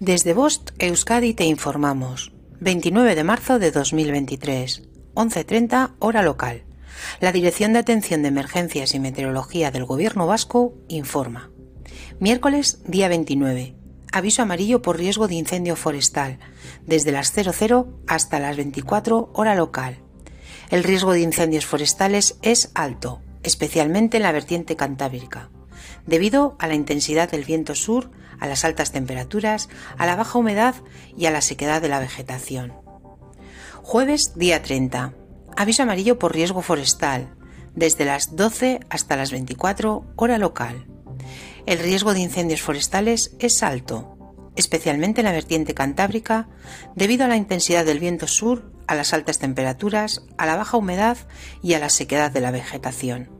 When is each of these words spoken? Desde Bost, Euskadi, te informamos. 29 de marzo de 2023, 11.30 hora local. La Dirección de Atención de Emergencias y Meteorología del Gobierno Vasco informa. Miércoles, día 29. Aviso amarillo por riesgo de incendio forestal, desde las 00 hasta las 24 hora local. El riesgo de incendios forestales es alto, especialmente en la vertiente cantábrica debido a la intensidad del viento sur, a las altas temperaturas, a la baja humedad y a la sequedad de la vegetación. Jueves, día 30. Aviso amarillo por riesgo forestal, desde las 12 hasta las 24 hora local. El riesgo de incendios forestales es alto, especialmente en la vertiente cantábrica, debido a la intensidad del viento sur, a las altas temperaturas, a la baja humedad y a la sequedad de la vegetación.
Desde 0.00 0.32
Bost, 0.32 0.70
Euskadi, 0.78 1.34
te 1.34 1.44
informamos. 1.44 2.32
29 2.58 3.14
de 3.14 3.22
marzo 3.22 3.58
de 3.58 3.70
2023, 3.70 4.88
11.30 5.12 5.96
hora 5.98 6.22
local. 6.22 6.64
La 7.20 7.32
Dirección 7.32 7.74
de 7.74 7.80
Atención 7.80 8.22
de 8.22 8.28
Emergencias 8.28 8.94
y 8.94 8.98
Meteorología 8.98 9.70
del 9.70 9.84
Gobierno 9.84 10.26
Vasco 10.26 10.72
informa. 10.88 11.50
Miércoles, 12.18 12.80
día 12.86 13.08
29. 13.08 13.74
Aviso 14.10 14.40
amarillo 14.40 14.80
por 14.80 14.96
riesgo 14.96 15.28
de 15.28 15.34
incendio 15.34 15.76
forestal, 15.76 16.38
desde 16.86 17.12
las 17.12 17.34
00 17.34 18.00
hasta 18.06 18.40
las 18.40 18.56
24 18.56 19.28
hora 19.34 19.54
local. 19.54 19.98
El 20.70 20.82
riesgo 20.82 21.12
de 21.12 21.20
incendios 21.20 21.66
forestales 21.66 22.38
es 22.40 22.70
alto, 22.74 23.20
especialmente 23.42 24.16
en 24.16 24.22
la 24.22 24.32
vertiente 24.32 24.76
cantábrica 24.76 25.50
debido 26.06 26.56
a 26.58 26.66
la 26.66 26.74
intensidad 26.74 27.30
del 27.30 27.44
viento 27.44 27.74
sur, 27.74 28.10
a 28.38 28.46
las 28.46 28.64
altas 28.64 28.92
temperaturas, 28.92 29.68
a 29.98 30.06
la 30.06 30.16
baja 30.16 30.38
humedad 30.38 30.74
y 31.16 31.26
a 31.26 31.30
la 31.30 31.40
sequedad 31.40 31.82
de 31.82 31.88
la 31.88 32.00
vegetación. 32.00 32.72
Jueves, 33.82 34.32
día 34.36 34.62
30. 34.62 35.14
Aviso 35.56 35.82
amarillo 35.82 36.18
por 36.18 36.34
riesgo 36.34 36.62
forestal, 36.62 37.34
desde 37.74 38.04
las 38.04 38.36
12 38.36 38.80
hasta 38.88 39.16
las 39.16 39.30
24 39.30 40.04
hora 40.16 40.38
local. 40.38 40.86
El 41.66 41.78
riesgo 41.78 42.14
de 42.14 42.20
incendios 42.20 42.62
forestales 42.62 43.36
es 43.38 43.62
alto, 43.62 44.16
especialmente 44.56 45.20
en 45.20 45.26
la 45.26 45.32
vertiente 45.32 45.74
cantábrica, 45.74 46.48
debido 46.94 47.24
a 47.24 47.28
la 47.28 47.36
intensidad 47.36 47.84
del 47.84 48.00
viento 48.00 48.26
sur, 48.26 48.72
a 48.86 48.94
las 48.94 49.12
altas 49.12 49.38
temperaturas, 49.38 50.22
a 50.36 50.46
la 50.46 50.56
baja 50.56 50.76
humedad 50.76 51.16
y 51.62 51.74
a 51.74 51.78
la 51.78 51.90
sequedad 51.90 52.30
de 52.30 52.40
la 52.40 52.50
vegetación. 52.50 53.39